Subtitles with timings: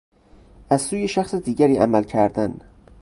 [0.69, 2.59] از سوی شخص دیگری عمل کردن